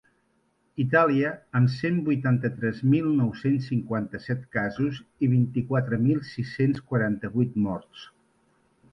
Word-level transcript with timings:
Itàlia, 0.83 1.31
amb 1.57 1.67
cent 1.73 1.97
vuitanta-tres 2.07 2.79
mil 2.93 3.09
nou-cents 3.17 3.67
cinquanta-set 3.73 4.47
casos 4.55 5.01
i 5.27 5.29
vint-i-quatre 5.35 5.99
mil 6.07 6.23
sis-cents 6.31 6.81
quaranta-vuit 6.93 7.53
morts. 7.67 8.07